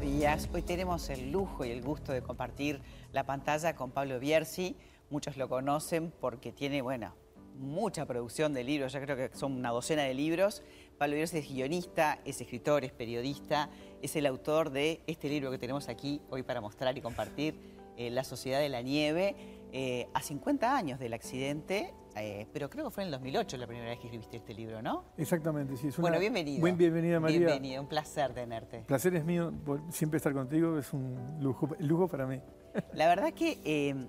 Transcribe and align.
días. 0.00 0.48
Hoy 0.54 0.62
tenemos 0.62 1.10
el 1.10 1.30
lujo 1.30 1.64
y 1.64 1.70
el 1.70 1.82
gusto 1.82 2.12
de 2.12 2.22
compartir 2.22 2.80
la 3.12 3.24
pantalla 3.24 3.76
con 3.76 3.90
Pablo 3.90 4.18
Bierzi. 4.18 4.74
Muchos 5.10 5.36
lo 5.36 5.48
conocen 5.48 6.10
porque 6.20 6.52
tiene, 6.52 6.80
bueno, 6.80 7.14
mucha 7.58 8.06
producción 8.06 8.54
de 8.54 8.64
libros, 8.64 8.94
ya 8.94 9.02
creo 9.02 9.16
que 9.16 9.36
son 9.36 9.52
una 9.52 9.70
docena 9.70 10.04
de 10.04 10.14
libros. 10.14 10.62
Pablo 10.96 11.16
Bierzi 11.16 11.38
es 11.38 11.48
guionista, 11.48 12.18
es 12.24 12.40
escritor, 12.40 12.82
es 12.84 12.92
periodista, 12.92 13.68
es 14.00 14.16
el 14.16 14.24
autor 14.24 14.70
de 14.70 15.02
este 15.06 15.28
libro 15.28 15.50
que 15.50 15.58
tenemos 15.58 15.88
aquí 15.90 16.22
hoy 16.30 16.42
para 16.42 16.62
mostrar 16.62 16.96
y 16.96 17.02
compartir, 17.02 17.54
eh, 17.98 18.08
La 18.08 18.24
Sociedad 18.24 18.60
de 18.60 18.70
la 18.70 18.80
Nieve, 18.80 19.36
eh, 19.72 20.08
a 20.14 20.22
50 20.22 20.74
años 20.74 20.98
del 20.98 21.12
accidente, 21.12 21.92
eh, 22.22 22.46
pero 22.52 22.68
creo 22.70 22.84
que 22.86 22.90
fue 22.90 23.02
en 23.02 23.08
el 23.08 23.12
2008 23.12 23.56
la 23.56 23.66
primera 23.66 23.88
vez 23.88 23.98
que 23.98 24.06
escribiste 24.06 24.36
este 24.38 24.54
libro, 24.54 24.82
¿no? 24.82 25.04
Exactamente, 25.16 25.76
sí. 25.76 25.88
bueno, 25.98 26.18
bienvenido. 26.18 26.60
Buen 26.60 26.76
bienvenida, 26.76 27.20
María. 27.20 27.38
Bienvenido, 27.38 27.82
un 27.82 27.88
placer 27.88 28.32
tenerte. 28.32 28.78
El 28.78 28.84
placer 28.84 29.14
es 29.16 29.24
mío, 29.24 29.52
siempre 29.90 30.18
estar 30.18 30.32
contigo 30.32 30.78
es 30.78 30.92
un 30.92 31.38
lujo, 31.40 31.68
lujo 31.78 32.08
para 32.08 32.26
mí. 32.26 32.40
La 32.94 33.08
verdad 33.08 33.32
que 33.32 34.08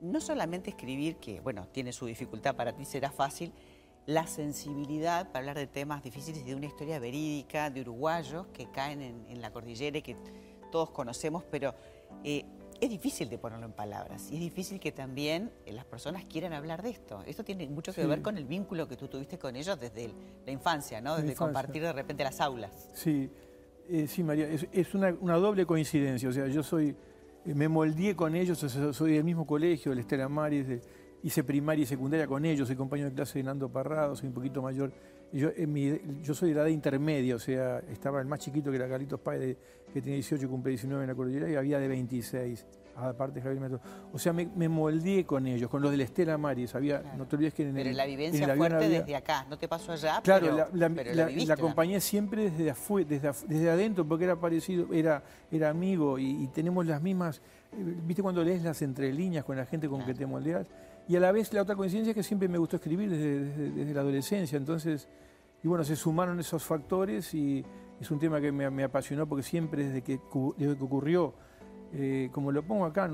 no 0.00 0.20
solamente 0.20 0.70
escribir, 0.70 1.16
que 1.16 1.40
bueno, 1.40 1.66
tiene 1.68 1.92
su 1.92 2.06
dificultad, 2.06 2.54
para 2.54 2.72
ti 2.72 2.84
será 2.84 3.10
fácil, 3.10 3.52
la 4.06 4.26
sensibilidad 4.26 5.26
para 5.26 5.40
hablar 5.40 5.56
de 5.58 5.66
temas 5.66 6.02
difíciles 6.02 6.44
de 6.44 6.54
una 6.54 6.66
historia 6.66 6.98
verídica 6.98 7.70
de 7.70 7.82
uruguayos 7.82 8.46
que 8.48 8.70
caen 8.70 9.02
en, 9.02 9.40
la 9.40 9.50
cordillera 9.50 9.98
y 9.98 10.02
que 10.02 10.16
todos 10.72 10.90
conocemos, 10.90 11.44
pero 11.50 11.74
eh, 12.24 12.44
es 12.80 12.90
difícil 12.90 13.28
de 13.28 13.38
ponerlo 13.38 13.66
en 13.66 13.72
palabras 13.72 14.30
y 14.30 14.34
es 14.34 14.40
difícil 14.40 14.78
que 14.78 14.92
también 14.92 15.50
eh, 15.66 15.72
las 15.72 15.84
personas 15.84 16.24
quieran 16.24 16.52
hablar 16.52 16.82
de 16.82 16.90
esto. 16.90 17.22
Esto 17.26 17.44
tiene 17.44 17.66
mucho 17.68 17.92
que 17.92 18.06
ver 18.06 18.22
con 18.22 18.38
el 18.38 18.44
vínculo 18.44 18.86
que 18.88 18.96
tú 18.96 19.08
tuviste 19.08 19.38
con 19.38 19.56
ellos 19.56 19.78
desde 19.80 20.10
la 20.46 20.52
infancia, 20.52 21.00
¿no? 21.00 21.16
Desde 21.16 21.34
compartir 21.34 21.82
de 21.82 21.92
repente 21.92 22.22
las 22.24 22.40
aulas. 22.40 22.88
Sí, 22.94 23.30
eh, 23.88 24.06
sí, 24.06 24.22
María, 24.22 24.48
es, 24.48 24.94
una, 24.94 25.12
doble 25.12 25.66
coincidencia. 25.66 26.28
O 26.28 26.32
sea, 26.32 26.46
yo 26.46 26.62
soy, 26.62 26.94
me 27.44 27.68
moldeé 27.68 28.14
con 28.14 28.34
ellos, 28.34 28.58
soy 28.58 29.12
del 29.12 29.24
mismo 29.24 29.46
colegio, 29.46 29.92
el 29.92 29.98
Estela 29.98 30.28
Maris, 30.28 30.68
de, 30.68 30.80
hice 31.22 31.42
primaria 31.42 31.82
y 31.82 31.86
secundaria 31.86 32.26
con 32.26 32.44
ellos, 32.44 32.68
soy 32.68 32.76
compañero 32.76 33.08
de 33.10 33.14
clase 33.14 33.38
de 33.38 33.44
Nando 33.44 33.68
Parrado, 33.68 34.14
soy 34.14 34.28
un 34.28 34.34
poquito 34.34 34.62
mayor. 34.62 34.92
Yo, 35.32 35.50
yo 36.22 36.34
soy 36.34 36.50
de 36.50 36.54
la 36.54 36.62
edad 36.62 36.68
intermedia, 36.68 37.36
o 37.36 37.38
sea, 37.38 37.80
estaba 37.90 38.20
el 38.20 38.26
más 38.26 38.40
chiquito 38.40 38.70
que 38.70 38.76
era 38.76 38.88
Carlitos 38.88 39.20
Páez, 39.20 39.56
que 39.92 40.00
tenía 40.00 40.14
18 40.14 40.44
y 40.44 40.48
cumple 40.48 40.70
19 40.70 41.02
en 41.02 41.08
la 41.08 41.14
cordillera, 41.14 41.50
y 41.50 41.54
había 41.54 41.78
de 41.78 41.88
26, 41.88 42.66
aparte 42.96 43.40
Javier 43.40 43.60
Metro. 43.60 43.80
O 44.12 44.18
sea, 44.18 44.32
me, 44.32 44.46
me, 44.46 44.68
moldeé 44.68 45.24
con 45.24 45.46
ellos, 45.46 45.70
con 45.70 45.82
los 45.82 45.90
de 45.90 45.98
la 45.98 46.04
Estela 46.04 46.38
Maris. 46.38 46.74
Había, 46.74 47.02
no 47.16 47.26
te 47.26 47.36
olvides 47.36 47.54
que 47.54 47.62
en 47.62 47.74
pero 47.74 47.90
la 47.92 48.06
vivencia 48.06 48.54
fuerte 48.56 48.88
desde 48.88 49.16
acá, 49.16 49.46
no 49.48 49.58
te 49.58 49.68
pasó 49.68 49.92
allá, 49.92 50.20
claro, 50.22 50.46
pero, 50.46 50.56
la, 50.74 50.88
la, 50.88 51.30
la, 51.30 51.54
acompañé 51.54 52.00
siempre 52.00 52.50
desde, 52.50 52.74
desde, 53.04 53.32
desde, 53.46 53.70
adentro, 53.70 54.06
porque 54.06 54.24
era 54.24 54.36
parecido, 54.36 54.92
era, 54.92 55.22
era 55.50 55.70
amigo 55.70 56.18
y, 56.18 56.48
tenemos 56.48 56.86
las 56.86 57.02
mismas, 57.02 57.40
eh, 57.72 57.96
viste 58.04 58.22
cuando 58.22 58.42
lees 58.42 58.62
las 58.62 58.80
entre 58.82 59.12
líneas 59.12 59.44
con 59.44 59.56
la 59.56 59.66
gente 59.66 59.88
con 59.88 60.04
que 60.04 60.14
te 60.14 60.26
moldeas, 60.26 60.66
y 61.08 61.16
a 61.16 61.20
la 61.20 61.32
vez 61.32 61.52
la 61.54 61.62
otra 61.62 61.74
coincidencia 61.74 62.10
es 62.10 62.14
que 62.14 62.22
siempre 62.22 62.48
me 62.48 62.58
gustó 62.58 62.76
escribir 62.76 63.10
desde, 63.10 63.94
la 63.94 64.02
adolescencia, 64.02 64.58
entonces, 64.58 65.08
y 65.62 65.66
bueno, 65.66 65.82
se 65.82 65.96
sumaron 65.96 66.38
esos 66.38 66.62
factores 66.62 67.32
y 67.32 67.64
es 67.98 68.10
un 68.10 68.18
tema 68.18 68.40
que 68.42 68.52
me, 68.52 68.84
apasionó 68.84 69.26
porque 69.26 69.42
siempre 69.42 69.84
desde 69.84 70.02
que, 70.02 70.20
desde 70.58 70.76
que 70.76 70.84
ocurrió, 70.84 71.32
eh, 71.94 72.28
como 72.30 72.52
lo 72.52 72.62
pongo 72.62 72.84
acá, 72.84 73.10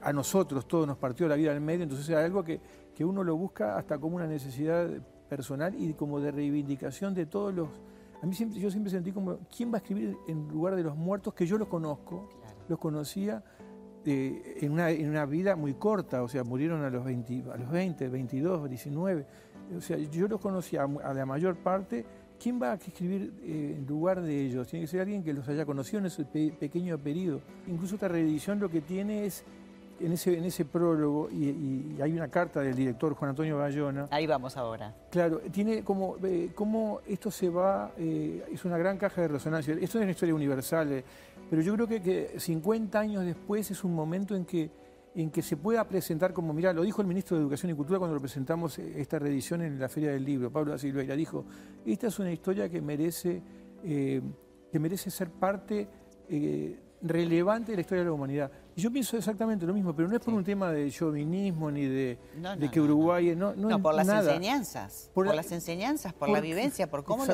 a 0.00 0.12
nosotros 0.14 0.66
todos 0.66 0.86
nos 0.86 0.96
partió 0.96 1.28
la 1.28 1.34
vida 1.34 1.52
del 1.52 1.60
medio, 1.60 1.82
entonces 1.82 2.08
era 2.08 2.24
algo 2.24 2.42
que, 2.42 2.58
que 2.94 3.04
uno 3.04 3.22
lo 3.22 3.36
busca 3.36 3.76
hasta 3.76 3.98
como 3.98 4.16
una 4.16 4.26
necesidad 4.26 4.88
personal 5.28 5.74
y 5.78 5.92
como 5.92 6.20
de 6.20 6.30
reivindicación 6.32 7.14
de 7.14 7.26
todos 7.26 7.54
los... 7.54 7.68
A 8.22 8.26
mí 8.26 8.34
siempre, 8.34 8.58
yo 8.58 8.70
siempre 8.70 8.90
sentí 8.90 9.12
como, 9.12 9.38
¿quién 9.54 9.70
va 9.70 9.76
a 9.76 9.78
escribir 9.78 10.16
en 10.26 10.48
lugar 10.48 10.74
de 10.74 10.82
los 10.82 10.96
muertos 10.96 11.34
que 11.34 11.46
yo 11.46 11.58
los 11.58 11.68
conozco? 11.68 12.30
Los 12.68 12.78
conocía 12.78 13.44
eh, 14.04 14.58
en, 14.62 14.72
una, 14.72 14.90
en, 14.90 15.08
una, 15.08 15.26
vida 15.26 15.56
muy 15.56 15.74
corta, 15.74 16.22
o 16.22 16.28
sea, 16.28 16.42
murieron 16.42 16.82
a 16.82 16.90
los 16.90 17.04
20, 17.04 17.44
a 17.52 17.56
los 17.56 17.70
20 17.70 18.08
22, 18.08 18.68
19. 18.68 19.26
O 19.76 19.80
sea, 19.80 19.98
yo 19.98 20.26
los 20.26 20.40
conocía 20.40 20.82
a 20.82 21.14
la 21.14 21.26
mayor 21.26 21.56
parte. 21.56 22.04
¿Quién 22.42 22.60
va 22.60 22.72
a 22.72 22.74
escribir 22.74 23.34
eh, 23.42 23.76
en 23.78 23.86
lugar 23.86 24.22
de 24.22 24.46
ellos? 24.46 24.66
Tiene 24.66 24.84
que 24.84 24.90
ser 24.90 25.02
alguien 25.02 25.22
que 25.22 25.34
los 25.34 25.46
haya 25.48 25.66
conocido 25.66 25.98
en 25.98 26.06
ese 26.06 26.24
pequeño 26.24 26.96
periodo. 26.98 27.42
Incluso 27.66 27.96
esta 27.96 28.08
reedición 28.08 28.58
lo 28.58 28.70
que 28.70 28.80
tiene 28.80 29.26
es 29.26 29.44
en 30.00 30.12
ese, 30.12 30.36
en 30.36 30.44
ese 30.44 30.64
prólogo, 30.64 31.30
y, 31.30 32.00
hay 32.00 32.12
una 32.12 32.28
carta 32.28 32.60
del 32.60 32.74
director 32.74 33.14
Juan 33.14 33.30
Antonio 33.30 33.58
Bayona. 33.58 34.08
Ahí 34.10 34.26
vamos 34.26 34.56
ahora. 34.56 34.94
Claro, 35.10 35.40
tiene 35.52 35.82
como, 35.84 36.16
eh, 36.24 36.50
cómo 36.54 37.00
esto 37.06 37.30
se 37.30 37.50
va, 37.50 37.92
eh, 37.98 38.44
es 38.50 38.64
una 38.64 38.78
gran 38.78 38.96
caja 38.96 39.22
de 39.22 39.28
resonancia. 39.28 39.74
Esto 39.74 39.98
es 39.98 40.02
una 40.02 40.10
historia 40.10 40.34
universal, 40.34 40.92
eh, 40.92 41.04
pero 41.48 41.62
yo 41.62 41.74
creo 41.74 41.86
que, 41.86 42.00
que, 42.00 42.40
50 42.40 42.98
años 42.98 43.24
después 43.24 43.70
es 43.70 43.84
un 43.84 43.94
momento 43.94 44.34
en 44.34 44.44
que, 44.44 44.70
en 45.14 45.30
que 45.30 45.42
se 45.42 45.56
pueda 45.56 45.86
presentar 45.86 46.32
como, 46.32 46.52
mira, 46.52 46.72
lo 46.72 46.82
dijo 46.82 47.02
el 47.02 47.08
ministro 47.08 47.36
de 47.36 47.42
Educación 47.42 47.72
y 47.72 47.74
Cultura 47.74 47.98
cuando 47.98 48.14
lo 48.14 48.20
presentamos 48.20 48.78
esta 48.78 49.18
reedición 49.18 49.62
en 49.62 49.78
la 49.78 49.88
Feria 49.88 50.12
del 50.12 50.24
Libro, 50.24 50.50
Pablo 50.50 50.72
da 50.72 50.78
Silveira, 50.78 51.14
dijo, 51.14 51.44
esta 51.84 52.06
es 52.06 52.18
una 52.18 52.32
historia 52.32 52.68
que 52.68 52.80
merece, 52.80 53.42
que 53.82 54.78
merece 54.78 55.10
ser 55.10 55.30
parte 55.30 55.88
relevante 57.02 57.72
de 57.72 57.76
la 57.76 57.80
historia 57.80 58.04
de 58.04 58.10
la 58.10 58.12
humanidad. 58.12 58.50
Yo 58.80 58.90
pienso 58.90 59.16
exactamente 59.16 59.66
lo 59.66 59.74
mismo, 59.74 59.94
pero 59.94 60.08
no 60.08 60.16
es 60.16 60.22
por 60.22 60.32
un 60.32 60.42
tema 60.42 60.72
de 60.72 60.90
chauvinismo 60.90 61.70
ni 61.70 61.84
de, 61.86 62.18
que 62.72 62.80
Uruguay... 62.80 63.36
No, 63.36 63.54
no, 63.54 63.80
por 63.80 63.94
las 63.94 64.08
enseñanzas, 64.08 65.10
por, 65.14 65.26
las 65.26 65.52
enseñanzas, 65.52 66.12
por, 66.12 66.30
la 66.30 66.40
vivencia, 66.40 66.90
por 66.90 67.04
cómo, 67.04 67.24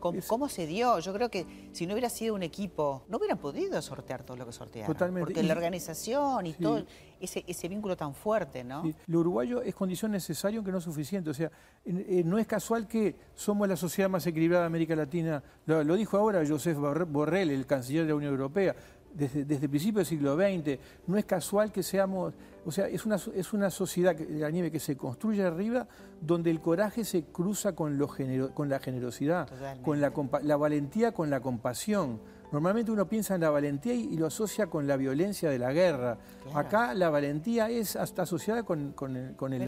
cómo, 0.00 0.48
se 0.48 0.66
dio. 0.66 0.98
Yo 0.98 1.12
creo 1.12 1.30
que 1.30 1.70
si 1.72 1.86
no 1.86 1.94
hubiera 1.94 2.08
sido 2.08 2.34
un 2.34 2.42
equipo, 2.42 3.04
no 3.08 3.18
hubieran 3.18 3.38
podido 3.38 3.80
sortear 3.80 4.24
todo 4.24 4.36
lo 4.36 4.46
que 4.46 4.52
sortearon. 4.52 4.92
Totalmente. 4.92 5.26
Porque 5.26 5.42
la 5.42 5.54
organización 5.54 6.46
y 6.46 6.52
todo 6.54 6.84
ese, 7.20 7.44
ese 7.46 7.68
vínculo 7.68 7.96
tan 7.96 8.14
fuerte, 8.14 8.64
¿no? 8.64 8.82
Lo 9.06 9.20
uruguayo 9.20 9.62
es 9.62 9.74
condición 9.74 10.12
necesaria, 10.12 10.58
aunque 10.58 10.72
no 10.72 10.80
suficiente. 10.80 11.30
O 11.30 11.34
sea, 11.34 11.50
eh, 11.84 12.22
no 12.24 12.38
es 12.38 12.46
casual 12.46 12.86
que 12.88 13.14
somos 13.34 13.68
la 13.68 13.76
sociedad 13.76 14.10
más 14.10 14.26
equilibrada 14.26 14.64
de 14.64 14.66
América 14.66 14.96
Latina. 14.96 15.42
Lo, 15.66 15.82
lo 15.84 15.94
dijo 15.94 16.16
ahora 16.18 16.42
Joseph 16.46 16.78
Borrell, 16.78 17.50
el 17.50 17.66
canciller 17.66 18.02
de 18.02 18.08
la 18.10 18.16
Unión 18.16 18.32
Europea 18.32 18.74
desde, 19.16 19.44
desde 19.44 19.64
el 19.64 19.70
principio 19.70 19.98
del 19.98 20.06
siglo 20.06 20.36
XX. 20.36 20.78
No 21.06 21.16
es 21.16 21.24
casual 21.24 21.72
que 21.72 21.82
seamos, 21.82 22.34
o 22.64 22.70
sea, 22.70 22.88
es 22.88 23.06
una, 23.06 23.16
es 23.16 23.52
una 23.52 23.70
sociedad, 23.70 24.14
de 24.14 24.38
la 24.38 24.50
nieve, 24.50 24.70
que 24.70 24.80
se 24.80 24.96
construye 24.96 25.42
arriba, 25.42 25.86
donde 26.20 26.50
el 26.50 26.60
coraje 26.60 27.04
se 27.04 27.24
cruza 27.24 27.74
con, 27.74 27.98
lo 27.98 28.08
con 28.54 28.68
la 28.68 28.78
generosidad, 28.78 29.48
con 29.82 30.00
la, 30.00 30.12
la 30.42 30.56
valentía 30.56 31.12
con 31.12 31.30
la 31.30 31.40
compasión. 31.40 32.20
Normalmente 32.52 32.92
uno 32.92 33.08
piensa 33.08 33.34
en 33.34 33.40
la 33.40 33.50
valentía 33.50 33.92
y, 33.92 34.16
lo 34.16 34.26
asocia 34.26 34.68
con 34.68 34.86
la 34.86 34.96
violencia 34.96 35.50
de 35.50 35.58
la 35.58 35.72
guerra. 35.72 36.18
Acá 36.54 36.94
la 36.94 37.10
valentía 37.10 37.68
es 37.68 37.96
hasta 37.96 38.22
asociada 38.22 38.62
con, 38.62 38.92
con, 38.92 39.16
el, 39.16 39.34
con, 39.34 39.52
el, 39.52 39.64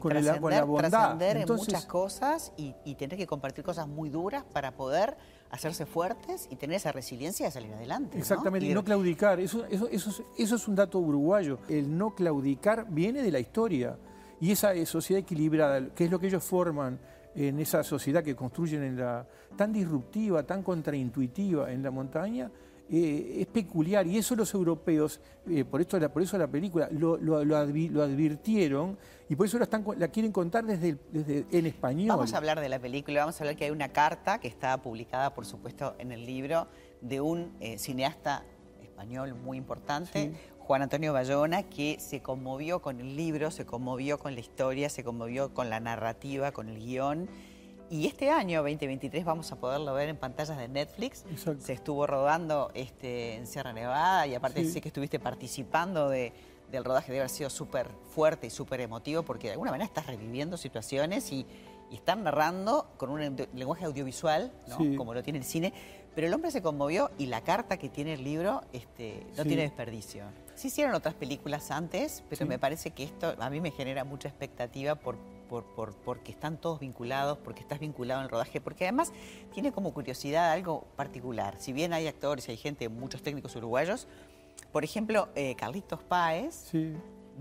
con, 0.00 0.12
la 0.50 0.64
bondad. 0.64 1.22
en 1.22 1.46
muchas 1.48 1.86
cosas 1.86 2.52
y, 2.56 2.74
y 2.84 2.96
tener 2.96 3.16
que 3.16 3.26
compartir 3.26 3.64
cosas 3.64 3.86
muy 3.86 4.10
duras 4.10 4.44
para 4.52 4.72
poder 4.72 5.16
hacerse 5.50 5.86
fuertes 5.86 6.48
y 6.50 6.56
tener 6.56 6.76
esa 6.76 6.92
resiliencia 6.92 7.46
de 7.46 7.52
salir 7.52 7.72
adelante. 7.72 8.18
Exactamente, 8.18 8.66
y, 8.66 8.74
no 8.74 8.84
claudicar. 8.84 9.40
Eso, 9.40 9.64
eso, 9.66 9.88
eso, 9.88 10.24
eso 10.36 10.56
es 10.56 10.68
un 10.68 10.74
dato 10.74 10.98
uruguayo. 10.98 11.58
El 11.68 11.96
no 11.96 12.14
claudicar 12.14 12.86
viene 12.88 13.22
de 13.22 13.30
la 13.30 13.38
historia. 13.38 13.96
Y 14.40 14.52
esa 14.52 14.74
sociedad 14.84 15.20
equilibrada, 15.22 15.94
que 15.94 16.04
es 16.04 16.10
lo 16.10 16.18
que 16.18 16.26
ellos 16.26 16.44
forman 16.44 16.98
en 17.34 17.58
esa 17.60 17.82
sociedad 17.82 18.22
que 18.22 18.34
construyen 18.34 18.82
en 18.82 18.98
la 18.98 19.26
tan 19.56 19.72
disruptiva, 19.72 20.42
tan 20.42 20.62
contraintuitiva 20.62 21.72
en 21.72 21.82
la 21.82 21.90
montaña, 21.90 22.50
eh, 22.88 23.38
es 23.40 23.46
peculiar 23.48 24.06
y 24.06 24.16
eso 24.16 24.36
los 24.36 24.54
europeos, 24.54 25.20
eh, 25.50 25.64
por, 25.64 25.80
esto, 25.80 25.98
por 26.12 26.22
eso 26.22 26.38
la 26.38 26.46
película, 26.46 26.88
lo, 26.92 27.16
lo, 27.16 27.44
lo, 27.44 27.56
advirtieron 27.56 28.96
y 29.28 29.34
por 29.34 29.46
eso 29.46 29.58
la, 29.58 29.64
están, 29.64 29.84
la 29.98 30.06
quieren 30.08 30.30
contar 30.30 30.64
desde, 30.64 30.96
desde, 31.10 31.46
en 31.50 31.66
español. 31.66 32.08
Vamos 32.08 32.32
a 32.32 32.36
hablar 32.36 32.60
de 32.60 32.68
la 32.68 32.78
película, 32.78 33.20
vamos 33.20 33.40
a 33.40 33.44
hablar 33.44 33.56
que 33.56 33.64
hay 33.64 33.72
una 33.72 33.88
carta 33.88 34.38
que 34.38 34.46
está 34.46 34.80
publicada, 34.80 35.34
por 35.34 35.46
supuesto, 35.46 35.96
en 35.98 36.12
el 36.12 36.24
libro 36.24 36.68
de 37.00 37.20
un 37.20 37.56
eh, 37.58 37.76
cineasta 37.76 38.44
español 38.80 39.34
muy 39.34 39.58
importante, 39.58 40.32
Juan 40.60 40.82
Antonio 40.82 41.12
Bayona, 41.12 41.64
que 41.64 41.98
se 41.98 42.22
conmovió 42.22 42.82
con 42.82 43.00
el 43.00 43.16
libro, 43.16 43.50
se 43.50 43.66
conmovió 43.66 44.18
con 44.18 44.34
la 44.34 44.40
historia, 44.40 44.88
se 44.88 45.02
conmovió 45.02 45.52
con 45.52 45.70
la 45.70 45.80
narrativa, 45.80 46.52
con 46.52 46.68
el 46.68 46.78
guion 46.78 47.28
y 47.90 48.06
este 48.06 48.30
año, 48.30 48.62
2023, 48.62 49.24
vamos 49.24 49.52
a 49.52 49.56
poderlo 49.56 49.94
ver 49.94 50.08
en 50.08 50.16
pantallas 50.16 50.58
de 50.58 50.68
Netflix. 50.68 51.24
Se 51.58 51.72
estuvo 51.72 52.06
rodando 52.06 52.70
este, 52.74 53.34
en 53.34 53.46
Sierra 53.46 53.72
Nevada 53.72 54.26
y 54.26 54.34
aparte 54.34 54.64
sé 54.64 54.80
que 54.80 54.88
estuviste 54.88 55.18
participando 55.18 56.08
de, 56.08 56.32
del 56.70 56.84
rodaje, 56.84 57.12
debe 57.12 57.20
haber 57.20 57.30
sido 57.30 57.50
súper 57.50 57.88
fuerte 58.14 58.48
y 58.48 58.50
súper 58.50 58.80
emotivo 58.80 59.22
porque 59.22 59.48
de 59.48 59.52
alguna 59.52 59.70
manera 59.70 59.86
estás 59.86 60.06
reviviendo 60.06 60.56
situaciones 60.56 61.32
y, 61.32 61.46
están 61.92 62.24
narrando 62.24 62.88
con 62.96 63.10
un 63.10 63.36
lenguaje 63.54 63.84
audiovisual, 63.84 64.52
como 64.96 65.14
lo 65.14 65.22
tiene 65.22 65.38
el 65.38 65.44
cine, 65.44 65.72
pero 66.16 66.26
el 66.26 66.34
hombre 66.34 66.50
se 66.50 66.60
conmovió 66.60 67.12
y 67.16 67.26
la 67.26 67.42
carta 67.42 67.76
que 67.76 67.88
tiene 67.88 68.14
el 68.14 68.24
libro 68.24 68.62
este, 68.72 69.24
no 69.36 69.44
tiene 69.44 69.62
desperdicio. 69.62 70.24
Sí 70.56 70.66
hicieron 70.66 70.96
otras 70.96 71.14
películas 71.14 71.70
antes, 71.70 72.24
pero 72.28 72.44
me 72.44 72.58
parece 72.58 72.90
que 72.90 73.04
esto 73.04 73.36
a 73.38 73.50
mí 73.50 73.60
me 73.60 73.70
genera 73.70 74.02
mucha 74.02 74.28
expectativa 74.28 74.96
por 74.96 75.16
por, 75.48 75.64
porque 75.96 76.32
están 76.32 76.58
todos 76.58 76.80
vinculados, 76.80 77.38
porque 77.38 77.60
estás 77.60 77.78
vinculado 77.78 78.20
en 78.20 78.24
el 78.24 78.30
rodaje, 78.30 78.60
porque 78.60 78.84
además 78.84 79.12
tiene 79.52 79.72
como 79.72 79.92
curiosidad 79.92 80.52
algo 80.52 80.86
particular. 80.96 81.56
Si 81.58 81.72
bien 81.72 81.92
hay 81.92 82.06
actores 82.06 82.48
y 82.48 82.52
hay 82.52 82.56
gente, 82.56 82.88
muchos 82.88 83.22
técnicos 83.22 83.54
uruguayos, 83.56 84.08
por 84.72 84.84
ejemplo, 84.84 85.28
eh, 85.34 85.54
Carlitos 85.56 86.02
Páez 86.02 86.72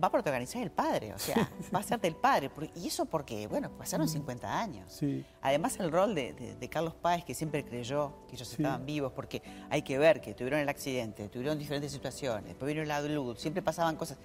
va 0.01 0.07
a 0.07 0.11
protagonizar 0.11 0.61
el 0.61 0.71
padre, 0.71 1.13
o 1.13 1.19
sea, 1.19 1.35
va 1.75 1.79
a 1.79 1.83
ser 1.83 1.99
del 1.99 2.15
padre. 2.15 2.49
¿Y 2.75 2.87
eso 2.87 3.05
porque, 3.05 3.47
bueno, 3.47 3.69
pasaron 3.77 4.07
50 4.07 4.47
mm. 4.47 4.51
años. 4.51 5.01
Además, 5.41 5.79
el 5.79 5.91
rol 5.91 6.15
de, 6.15 6.69
Carlos 6.69 6.93
Páez, 6.95 7.23
que 7.23 7.33
siempre 7.33 7.63
creyó 7.63 8.13
que 8.27 8.35
ellos 8.35 8.51
estaban 8.51 8.85
vivos, 8.85 9.11
porque 9.13 9.41
hay 9.69 9.81
que 9.81 9.97
ver 9.97 10.21
que 10.21 10.33
tuvieron 10.33 10.59
el 10.59 10.69
accidente, 10.69 11.29
tuvieron 11.29 11.57
diferentes 11.57 11.91
situaciones, 11.91 12.45
después 12.45 12.73
vino 12.73 12.83
la 12.85 13.01
luz, 13.01 13.39
siempre 13.39 13.61
pasaban 13.61 13.95
cosas. 13.95 14.17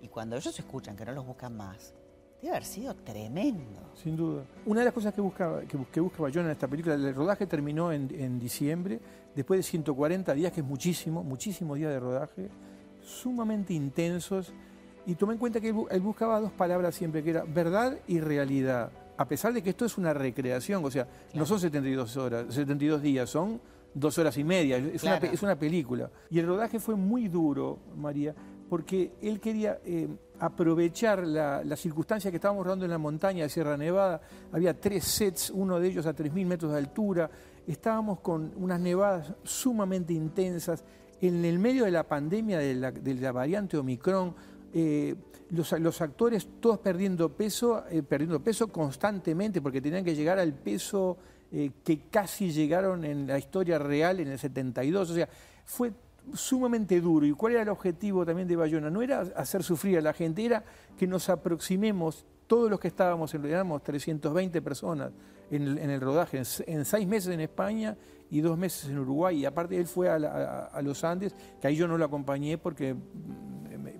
Y 0.00 0.08
cuando 0.08 0.36
ellos 0.36 0.58
escuchan 0.58 0.96
que 0.96 1.04
no 1.04 1.12
los 1.12 1.24
buscan 1.24 1.56
más, 1.56 1.94
debe 2.40 2.54
haber 2.54 2.64
sido 2.64 2.94
tremendo. 2.94 3.80
Sin 3.94 4.16
duda. 4.16 4.44
Una 4.66 4.80
de 4.80 4.86
las 4.86 4.94
cosas 4.94 5.14
que 5.14 5.20
buscaba, 5.20 5.60
que, 5.62 5.78
que 5.92 6.00
buscaba 6.00 6.28
en 6.28 6.50
esta 6.50 6.68
película, 6.68 6.94
el 6.94 7.14
rodaje 7.14 7.46
terminó 7.46 7.92
en, 7.92 8.08
en 8.14 8.38
diciembre, 8.38 9.00
después 9.34 9.58
de 9.58 9.62
140 9.62 10.34
días, 10.34 10.52
que 10.52 10.60
es 10.60 10.66
muchísimo, 10.66 11.22
muchísimos 11.22 11.78
días 11.78 11.90
de 11.90 12.00
rodaje, 12.00 12.48
sumamente 13.00 13.72
intensos 13.72 14.52
y 15.06 15.14
tomé 15.14 15.34
en 15.34 15.38
cuenta 15.38 15.60
que 15.60 15.68
él, 15.68 16.00
buscaba 16.00 16.40
dos 16.40 16.52
palabras 16.52 16.94
siempre, 16.94 17.22
que 17.22 17.30
era 17.30 17.44
verdad 17.44 17.98
y 18.06 18.20
realidad. 18.20 18.90
A 19.16 19.28
pesar 19.28 19.52
de 19.52 19.62
que 19.62 19.70
esto 19.70 19.84
es 19.84 19.98
una 19.98 20.14
recreación, 20.14 20.84
o 20.84 20.90
sea, 20.90 21.06
no 21.34 21.46
son 21.46 21.60
72 21.60 22.16
horas, 22.16 22.54
72 22.54 23.02
días, 23.02 23.28
son 23.28 23.60
dos 23.92 24.18
horas 24.18 24.36
y 24.38 24.44
media, 24.44 24.78
es, 24.78 25.02
una, 25.42 25.56
película. 25.56 26.10
Y 26.30 26.38
el 26.38 26.46
rodaje 26.46 26.80
fue 26.80 26.96
muy 26.96 27.28
duro, 27.28 27.78
María, 27.96 28.34
porque 28.74 29.12
él 29.22 29.38
quería 29.38 29.78
eh, 29.84 30.08
aprovechar 30.40 31.24
la, 31.24 31.76
circunstancia 31.76 32.32
que 32.32 32.38
estábamos 32.38 32.64
rodando 32.64 32.84
en 32.84 32.90
la 32.90 32.98
montaña 32.98 33.44
de 33.44 33.48
Sierra 33.48 33.76
Nevada. 33.76 34.20
Había 34.50 34.80
tres 34.80 35.04
sets, 35.04 35.50
uno 35.50 35.78
de 35.78 35.86
ellos 35.86 36.06
a 36.06 36.12
3.000 36.12 36.44
metros 36.44 36.72
de 36.72 36.78
altura. 36.78 37.30
Estábamos 37.68 38.18
con 38.18 38.52
unas 38.56 38.80
nevadas 38.80 39.32
sumamente 39.44 40.12
intensas. 40.12 40.82
En 41.20 41.44
el 41.44 41.60
medio 41.60 41.84
de 41.84 41.92
la 41.92 42.02
pandemia 42.02 42.58
de 42.58 42.74
la, 42.74 42.90
la 42.90 43.30
variante 43.30 43.76
Omicron, 43.76 44.34
eh, 44.72 45.14
los, 45.50 46.00
actores 46.00 46.48
todos 46.58 46.80
perdiendo 46.80 47.28
peso, 47.28 47.84
eh, 47.88 48.02
perdiendo 48.02 48.42
peso 48.42 48.72
constantemente, 48.72 49.62
porque 49.62 49.80
tenían 49.80 50.04
que 50.04 50.16
llegar 50.16 50.40
al 50.40 50.52
peso 50.52 51.16
que 51.84 52.08
casi 52.10 52.50
llegaron 52.50 53.04
en 53.04 53.28
la 53.28 53.38
historia 53.38 53.78
real 53.78 54.18
en 54.18 54.26
el 54.26 54.40
72. 54.40 55.10
O 55.10 55.14
sea, 55.14 55.28
fue 55.64 55.92
sumamente 56.32 57.00
duro. 57.00 57.26
¿Y 57.26 57.32
cuál 57.32 57.54
era 57.54 57.62
el 57.62 57.68
objetivo 57.68 58.24
también 58.24 58.48
de 58.48 58.56
Bayona? 58.56 58.90
No 58.90 59.02
era 59.02 59.20
hacer 59.36 59.62
sufrir 59.62 59.98
a 59.98 60.00
la 60.00 60.12
gente, 60.12 60.44
era 60.44 60.64
que 60.96 61.06
nos 61.06 61.28
aproximemos, 61.28 62.26
todos 62.46 62.70
los 62.70 62.78
que 62.78 62.88
estábamos, 62.88 63.34
éramos 63.34 63.82
320 63.82 64.62
personas 64.62 65.12
en 65.50 65.78
el, 65.78 66.00
rodaje, 66.00 66.42
en, 66.66 66.84
seis 66.84 67.06
meses 67.06 67.32
en 67.32 67.40
España 67.40 67.96
y 68.30 68.40
dos 68.40 68.58
meses 68.58 68.90
en 68.90 68.98
Uruguay. 68.98 69.40
Y 69.40 69.44
aparte 69.44 69.76
él 69.76 69.86
fue 69.86 70.08
a, 70.08 70.14
a 70.16 70.82
los 70.82 71.04
Andes, 71.04 71.34
que 71.60 71.68
ahí 71.68 71.76
yo 71.76 71.88
no 71.88 71.96
lo 71.96 72.04
acompañé 72.04 72.58
porque 72.58 72.94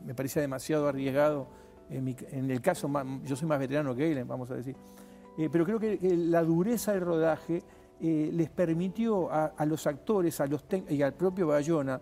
me 0.05 0.15
parecía 0.15 0.43
demasiado 0.43 0.89
arriesgado. 0.89 1.49
En, 1.91 2.51
el 2.51 2.61
caso, 2.61 2.91
yo 3.25 3.37
soy 3.37 3.49
más 3.49 3.59
veterano 3.59 3.95
que 3.95 4.11
él, 4.11 4.25
vamos 4.25 4.51
a 4.51 4.55
decir. 4.55 4.77
Eh, 5.37 5.49
pero 5.51 5.65
creo 5.65 5.79
que, 5.79 5.99
la 6.01 6.43
dureza 6.43 6.93
del 6.93 7.03
rodaje 7.03 7.63
eh, 8.01 8.31
les 8.33 8.51
permitió 8.51 9.31
a, 9.31 9.65
los 9.67 9.87
actores 9.87 10.41
a 10.41 10.47
los 10.47 10.65
y 10.89 11.03
al 11.03 11.15
propio 11.15 11.47
Bayona 11.47 12.01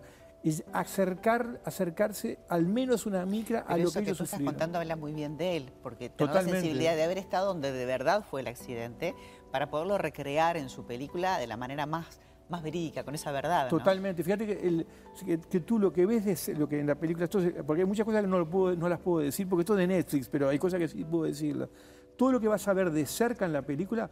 acercar, 0.73 1.61
acercarse 1.63 2.39
al 2.49 2.65
menos 2.65 3.05
una 3.05 3.25
micra 3.25 3.61
a 3.61 3.77
lo 3.77 3.89
que, 3.89 3.99
que 3.99 4.05
ellos 4.05 4.17
tú 4.17 4.23
estás 4.25 4.41
contando 4.41 4.77
habla 4.77 4.95
muy 4.95 5.13
bien 5.13 5.37
de 5.37 5.57
él, 5.57 5.71
porque 5.81 6.09
tiene 6.09 6.33
la 6.33 6.41
sensibilidad 6.41 6.95
de 6.95 7.03
haber 7.03 7.17
estado 7.17 7.47
donde 7.47 7.71
de 7.71 7.85
verdad 7.85 8.25
fue 8.29 8.41
el 8.41 8.47
accidente 8.47 9.15
para 9.51 9.69
poderlo 9.69 9.97
recrear 9.97 10.57
en 10.57 10.69
su 10.69 10.85
película 10.85 11.37
de 11.37 11.47
la 11.47 11.57
manera 11.57 11.85
más 11.85 12.19
más 12.49 12.61
verídica, 12.61 13.03
con 13.03 13.15
esa 13.15 13.31
verdad. 13.31 13.69
Totalmente. 13.69 14.23
Fíjate 14.23 14.45
que, 14.45 15.59
tú 15.61 15.79
lo 15.79 15.91
que 15.91 16.05
ves 16.05 16.27
es 16.27 16.57
lo 16.57 16.67
que 16.67 16.79
en 16.79 16.87
la 16.87 16.95
película, 16.95 17.27
porque 17.65 17.81
hay 17.81 17.87
muchas 17.87 18.05
cosas 18.05 18.21
que 18.21 18.27
no, 18.27 18.47
puedo, 18.47 18.75
no 18.75 18.89
las 18.89 18.99
puedo 18.99 19.25
decir, 19.25 19.47
porque 19.47 19.61
esto 19.61 19.73
es 19.73 19.79
de 19.79 19.87
Netflix, 19.87 20.29
pero 20.29 20.49
hay 20.49 20.59
cosas 20.59 20.79
que 20.79 20.87
sí 20.87 21.03
puedo 21.03 21.23
decirlas. 21.23 21.69
Todo 22.17 22.31
lo 22.33 22.39
que 22.39 22.47
vas 22.47 22.67
a 22.67 22.73
ver 22.73 22.91
de 22.91 23.05
cerca 23.05 23.45
en 23.45 23.53
la 23.53 23.61
película 23.61 24.09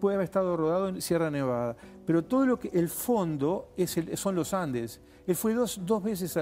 puede 0.00 0.16
haber 0.16 0.24
estado 0.24 0.56
rodado 0.56 0.88
en 0.88 1.02
Sierra 1.02 1.30
Nevada, 1.30 1.76
pero 2.06 2.22
todo 2.22 2.46
lo 2.46 2.58
que 2.58 2.68
el 2.72 2.88
fondo 2.88 3.70
es 3.76 3.96
son 4.14 4.34
los 4.34 4.54
Andes. 4.54 5.00
Él 5.26 5.36
fue 5.36 5.54
dos, 5.54 5.80
dos 5.84 6.02
veces, 6.02 6.34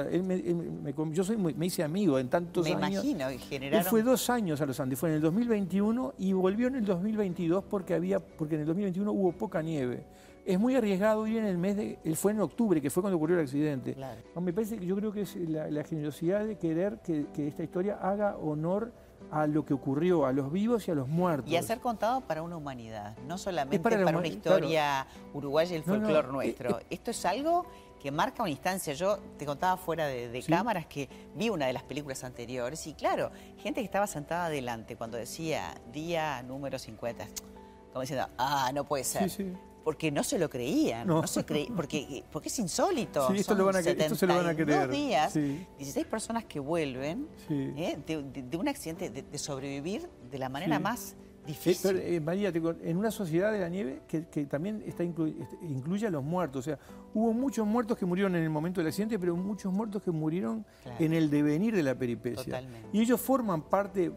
yo 1.13 1.25
soy 1.25 1.37
me 1.37 1.67
hice 1.67 1.83
amigo 1.83 2.19
en 2.19 2.29
tantos 2.29 2.65
años. 2.67 2.81
Me 2.81 2.89
imagino, 2.89 3.27
generaron... 3.49 3.81
Él 3.81 3.85
fue 3.85 4.03
dos 4.03 4.31
años 4.31 4.61
a 4.61 4.67
los 4.67 4.79
Andes, 4.81 4.99
fue 4.99 5.11
en 5.11 5.17
el 5.17 5.21
2021 5.21 6.15
y 6.19 6.33
volvió 6.33 6.69
en 6.69 6.77
el 6.77 6.85
2022 6.85 7.65
porque, 7.65 7.95
había, 7.95 8.21
porque 8.21 8.55
en 8.55 8.63
el 8.63 8.67
2021 8.67 9.13
hubo 9.13 9.33
poca 9.33 9.61
nieve 9.61 10.05
es 10.49 10.59
muy 10.59 10.75
arriesgado 10.75 11.27
ir 11.27 11.37
en 11.37 11.45
el 11.45 11.59
mes 11.59 11.77
de. 11.77 11.99
Él 12.03 12.17
fue 12.17 12.33
en 12.33 12.41
octubre, 12.41 12.81
que 12.81 12.89
fue 12.89 13.03
cuando 13.03 13.19
ocurrió 13.19 13.37
el 13.37 13.43
accidente. 13.43 13.95
Me 14.41 14.53
parece 14.55 14.79
que 14.79 14.87
yo 14.87 14.97
creo 14.97 15.13
que 15.13 15.21
es 15.21 15.37
la, 15.37 15.85
generosidad 15.85 16.47
de 16.47 16.57
querer 16.57 17.01
que, 17.05 17.27
esta 17.47 17.63
historia 17.63 17.99
haga 18.01 18.35
honor 18.39 18.91
a 19.31 19.47
lo 19.47 19.65
que 19.65 19.75
ocurrió, 19.75 20.27
a 20.27 20.33
los 20.33 20.51
vivos 20.53 20.89
y 20.89 20.91
a 20.91 20.95
los 20.95 21.09
muertos. 21.09 21.51
Y 21.51 21.57
a 21.57 21.63
ser 21.63 21.81
contado 21.81 22.21
para 22.23 22.43
una 22.43 22.57
humanidad, 22.57 23.17
no 23.27 23.39
solamente 23.39 23.79
para, 23.79 24.17
una 24.17 24.27
historia 24.27 25.07
uruguaya 25.35 25.73
y 25.73 25.77
el 25.77 25.83
folclore 25.83 26.29
nuestro. 26.29 26.81
Esto 26.91 27.11
es 27.11 27.25
algo 27.25 27.67
que 28.01 28.11
marca 28.11 28.43
una 28.43 28.51
instancia. 28.51 28.95
Yo 28.95 29.19
te 29.39 29.45
contaba 29.45 29.77
fuera 29.77 30.07
de, 30.07 30.45
cámaras 30.49 30.87
que 30.87 31.09
vi 31.35 31.51
una 31.51 31.67
de 31.67 31.73
las 31.73 31.83
películas 31.83 32.25
anteriores 32.25 32.87
y 32.87 32.95
claro, 32.95 33.31
gente 33.59 33.81
que 33.81 33.87
estaba 33.87 34.07
sentada 34.07 34.47
adelante 34.47 34.97
cuando 34.97 35.17
decía 35.17 35.75
día 35.93 36.43
número 36.43 36.79
50, 36.79 37.27
como 37.93 38.01
diciendo, 38.01 38.29
ah, 38.39 38.71
no 38.73 38.85
puede 38.85 39.05
ser. 39.05 39.29
Sí, 39.29 39.45
sí 39.45 39.68
porque 39.85 40.11
no 40.11 40.23
se 40.23 40.39
lo 40.39 40.51
creían, 40.51 41.07
no, 41.07 41.27
se 41.27 41.45
porque, 41.45 42.23
porque 42.31 42.49
es 42.49 42.59
insólito. 42.59 43.29
Sí, 43.29 43.39
esto, 43.39 43.55
lo 43.55 43.65
van 43.65 43.77
a, 43.77 43.81
esto 43.81 44.15
se 44.15 44.27
lo 44.27 44.37
van 44.37 44.47
a 44.47 44.55
creer. 44.55 44.89
Dos 44.89 44.91
días, 44.91 45.35
16 45.35 46.07
personas 46.07 46.45
que 46.45 46.61
vuelven 46.61 47.29
¿eh? 47.49 47.99
de, 48.07 48.57
un 48.57 48.69
accidente, 48.69 49.11
de, 49.11 49.39
sobrevivir 49.39 50.09
de 50.31 50.39
la 50.39 50.49
manera 50.49 50.79
más 50.79 51.17
difícil. 51.47 51.97
Eh, 51.97 52.21
María, 52.21 52.53
en 52.83 52.97
una 52.97 53.11
sociedad 53.11 53.53
de 53.53 53.61
la 53.61 53.69
nieve 53.69 54.03
que, 54.07 54.21
también 54.47 54.83
está 54.87 55.03
este, 55.03 55.59
incluye 55.63 56.07
a 56.07 56.11
los 56.11 56.23
muertos, 56.23 56.67
o 56.67 56.71
sea, 56.71 56.79
hubo 57.15 57.33
muchos 57.33 57.67
muertos 57.67 57.97
que 57.97 58.05
murieron 58.05 58.37
en 58.37 58.43
el 58.43 58.51
momento 58.51 58.81
del 58.81 58.89
accidente, 58.89 59.19
pero 59.19 59.35
muchos 59.37 59.73
muertos 59.73 60.03
que 60.03 60.11
murieron 60.11 60.65
en 60.99 61.15
el 61.15 61.31
devenir 61.31 61.75
de 61.75 61.83
la 61.83 61.95
peripecia. 61.95 62.45
Totalmente. 62.45 62.89
Y 62.93 63.01
ellos 63.01 63.21
forman 63.21 63.63
parte 63.63 64.13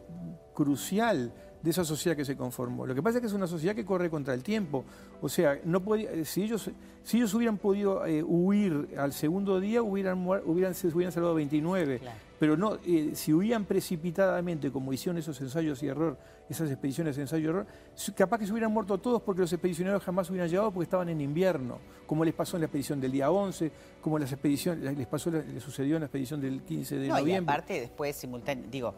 crucial 0.53 1.33
de 1.61 1.69
esa 1.69 1.85
sociedad 1.85 2.15
que 2.15 2.25
se 2.25 2.35
conformó. 2.35 2.85
Lo 2.85 2.95
que 2.95 3.03
pasa 3.03 3.17
es 3.17 3.21
que 3.21 3.27
es 3.27 3.33
una 3.33 3.47
sociedad 3.47 3.75
que 3.75 3.85
corre 3.85 4.09
contra 4.09 4.33
el 4.33 4.43
tiempo. 4.43 4.83
O 5.21 5.29
sea, 5.29 5.59
no 5.63 5.81
podía, 5.81 6.25
si, 6.25 6.43
ellos, 6.43 6.69
si 7.03 7.17
ellos 7.17 7.33
hubieran 7.33 7.57
podido 7.57 8.05
eh, 8.05 8.23
huir 8.23 8.89
al 8.97 9.13
segundo 9.13 9.59
día, 9.59 9.81
hubieran, 9.81 10.25
hubieran, 10.45 10.73
se 10.73 10.87
hubieran 10.87 11.11
salvado 11.11 11.35
29. 11.35 12.01
Pero 12.39 12.57
no, 12.57 12.79
eh, 12.87 13.11
si 13.13 13.33
huían 13.33 13.65
precipitadamente, 13.65 14.71
como 14.71 14.91
hicieron 14.91 15.19
esos 15.19 15.39
ensayos 15.41 15.83
y 15.83 15.87
error, 15.87 16.17
esas 16.49 16.71
expediciones 16.71 17.15
de 17.15 17.21
ensayo 17.21 17.45
y 17.45 17.49
error, 17.49 17.67
capaz 18.15 18.39
que 18.39 18.47
se 18.47 18.51
hubieran 18.51 18.71
muerto 18.71 18.97
todos 18.97 19.21
porque 19.21 19.41
los 19.41 19.53
expedicionarios 19.53 20.03
jamás 20.03 20.27
hubieran 20.31 20.49
llegado 20.49 20.71
porque 20.71 20.85
estaban 20.85 21.09
en 21.09 21.21
invierno, 21.21 21.77
como 22.07 22.25
les 22.25 22.33
pasó 22.33 22.57
en 22.57 22.61
la 22.61 22.65
expedición 22.65 22.99
del 22.99 23.11
día 23.11 23.29
11, 23.29 23.71
como 24.01 24.17
las 24.17 24.31
expediciones, 24.31 24.97
les 24.97 25.05
pasó, 25.05 25.29
les 25.29 25.61
sucedió 25.61 25.97
en 25.97 26.01
la 26.01 26.05
expedición 26.07 26.41
del 26.41 26.63
15 26.63 26.95
de 26.95 27.07
noviembre. 27.09 27.33
Y 27.33 27.35
aparte 27.35 27.79
después 27.79 28.15
simultáneamente, 28.15 28.75
digo, 28.75 28.95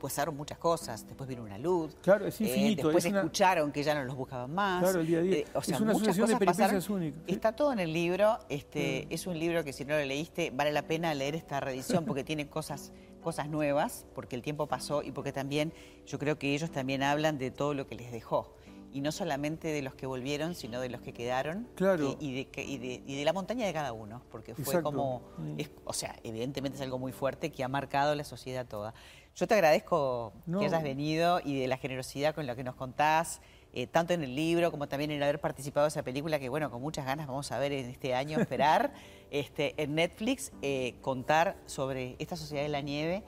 pasaron 0.00 0.36
muchas 0.36 0.58
cosas, 0.58 1.06
después 1.06 1.28
vino 1.28 1.42
una 1.42 1.58
luz. 1.58 1.96
Claro, 2.02 2.26
es 2.26 2.40
eh, 2.40 2.74
después 2.76 3.04
escucharon 3.04 3.72
que 3.72 3.82
ya 3.82 3.94
no 3.94 4.04
los 4.04 4.16
buscaban 4.16 4.52
más. 4.52 4.82
Claro, 4.82 5.00
el 5.00 5.06
día 5.06 5.18
a 5.18 5.22
día. 5.22 5.36
Eh, 5.38 5.46
o 5.54 5.62
sea, 5.62 5.76
es 5.76 5.80
una 5.80 5.94
sucesión 5.94 6.28
de 6.28 6.36
peripecias 6.36 6.90
única. 6.90 7.18
Está 7.26 7.52
todo 7.54 7.72
en 7.72 7.78
el 7.78 7.92
libro. 7.92 8.38
Este, 8.48 9.06
Es 9.12 9.26
un 9.26 9.38
libro 9.38 9.64
que 9.64 9.72
si 9.72 9.84
no 9.84 9.96
lo 9.96 10.04
leíste, 10.04 10.50
vale 10.50 10.72
la 10.72 10.82
pena 10.82 11.14
leer 11.14 11.34
esta 11.34 11.60
reedición 11.60 12.04
porque 12.04 12.24
tiene 12.24 12.48
cosas, 12.48 12.92
cosas 13.22 13.48
nuevas, 13.48 14.06
porque 14.14 14.36
el 14.36 14.42
tiempo 14.42 14.66
pasó 14.66 15.02
y 15.02 15.12
porque 15.12 15.32
también 15.32 15.72
yo 16.06 16.18
creo 16.18 16.38
que 16.38 16.54
ellos 16.54 16.70
también 16.70 17.02
hablan 17.02 17.38
de 17.38 17.50
todo 17.50 17.74
lo 17.74 17.86
que 17.86 17.94
les 17.94 18.10
dejó 18.10 18.54
y 18.92 19.00
no 19.00 19.10
solamente 19.10 19.68
de 19.68 19.82
los 19.82 19.94
que 19.94 20.06
volvieron, 20.06 20.54
sino 20.54 20.80
de 20.80 20.90
los 20.90 21.00
que 21.00 21.12
quedaron 21.12 21.66
claro. 21.74 22.16
y, 22.20 22.34
de, 22.34 22.62
y, 22.62 22.78
de, 22.78 23.02
y, 23.06 23.16
de, 23.16 23.24
la 23.24 23.32
montaña 23.32 23.66
de 23.66 23.72
cada 23.72 23.92
uno, 23.92 24.22
porque 24.30 24.54
fue 24.54 24.82
como, 24.82 25.22
mm. 25.38 25.60
o 25.84 25.92
sea, 25.92 26.14
evidentemente 26.22 26.76
es 26.76 26.82
algo 26.82 26.98
muy 26.98 27.12
fuerte 27.12 27.50
que 27.50 27.64
ha 27.64 27.68
marcado 27.68 28.14
la 28.14 28.24
sociedad 28.24 28.66
toda. 28.66 28.94
Yo 29.34 29.46
te 29.46 29.54
agradezco 29.54 30.32
que 30.46 30.66
hayas 30.66 30.82
venido 30.82 31.40
y 31.42 31.58
de 31.58 31.66
la 31.66 31.78
generosidad 31.78 32.34
con 32.34 32.46
la 32.46 32.54
que 32.54 32.64
nos 32.64 32.74
contás, 32.74 33.40
eh, 33.72 33.86
tanto 33.86 34.12
en 34.12 34.22
el 34.22 34.36
libro 34.36 34.70
como 34.70 34.86
también 34.88 35.10
en 35.10 35.22
haber 35.22 35.40
participado 35.40 35.84
de 35.84 35.88
esa 35.88 36.02
película 36.02 36.38
que, 36.38 36.50
bueno, 36.50 36.70
con 36.70 36.82
muchas 36.82 37.06
ganas 37.06 37.26
vamos 37.26 37.50
a 37.52 37.58
ver 37.58 37.72
en 37.72 37.86
este 37.86 38.14
año, 38.14 38.38
esperar, 38.40 38.92
este, 39.30 39.80
en 39.82 39.94
Netflix, 39.94 40.52
eh, 40.60 40.96
contar 41.00 41.56
sobre 41.64 42.16
esta 42.18 42.36
sociedad 42.36 42.62
de 42.62 42.68
la 42.68 42.82
nieve 42.82 43.22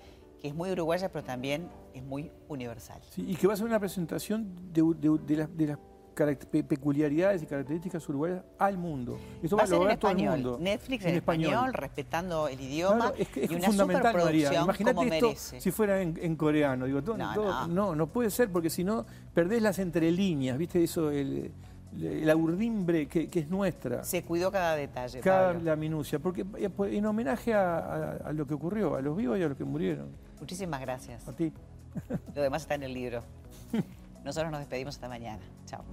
que 0.45 0.49
es 0.49 0.55
muy 0.55 0.71
uruguaya, 0.71 1.11
pero 1.11 1.25
también 1.25 1.71
es 1.95 2.03
muy 2.03 2.31
universal. 2.49 3.01
Sí, 3.09 3.25
y 3.27 3.35
que 3.35 3.47
va 3.47 3.55
a 3.55 3.57
ser 3.57 3.65
una 3.65 3.81
presentación 3.81 4.55
de, 4.75 5.37
las 5.37 5.49
peculiaridades 6.15 7.43
y 7.43 7.47
características 7.47 8.09
uruguayas 8.09 8.43
al 8.59 8.79
mundo. 8.79 9.19
Eso 9.43 9.57
va, 9.57 9.65
a 9.65 9.67
ser 9.67 9.81
en 9.83 9.91
español. 9.91 10.57
Netflix 10.61 11.05
en, 11.05 11.15
español, 11.15 11.75
respetando 11.75 12.49
el 12.49 12.61
idioma 12.61 13.13
es 13.19 13.29
que 13.29 13.45
es 13.45 13.51
y 13.51 13.55
una 13.57 13.67
fundamental, 13.69 14.17
María. 14.17 14.63
Imagínate 14.63 15.01
esto 15.03 15.27
merece. 15.27 15.61
si 15.61 15.71
fuera 15.71 16.01
en, 16.01 16.37
coreano. 16.37 16.87
Digo, 16.87 17.01
no, 17.69 17.95
no, 17.95 18.07
puede 18.07 18.31
ser 18.31 18.51
porque 18.51 18.71
si 18.71 18.85
no 18.85 19.05
perdés 19.33 19.63
las 19.63 19.79
entrelíneas, 19.79 20.57
¿viste? 20.57 20.83
Eso, 20.83 21.11
el, 21.11 21.53
la 21.97 22.35
urdimbre 22.37 23.07
que, 23.07 23.29
es 23.33 23.49
nuestra. 23.49 24.05
Se 24.05 24.23
cuidó 24.23 24.51
cada 24.51 24.77
detalle. 24.77 25.21
Cada 25.21 25.55
la 25.55 25.77
minucia, 25.77 26.19
porque 26.19 26.45
eh, 26.59 26.69
pues, 26.69 26.93
en 26.93 27.07
homenaje 27.07 27.55
a, 27.55 28.31
lo 28.33 28.47
que 28.47 28.55
ocurrió, 28.55 28.97
a 28.97 29.01
los 29.01 29.17
vivos 29.17 29.39
y 29.39 29.43
a 29.43 29.49
los 29.49 29.57
que 29.57 29.65
murieron. 29.65 30.09
Muchísimas 30.41 30.81
gracias. 30.81 31.27
A 31.29 31.33
ti. 31.33 31.53
Lo 32.35 32.43
demás 32.43 32.63
está 32.63 32.75
en 32.75 32.83
el 32.85 32.95
libro. 32.95 33.23
Nosotros 34.25 34.51
nos 34.51 34.61
despedimos 34.61 34.95
hasta 34.95 35.09
mañana. 35.09 35.43
Chao. 35.67 35.85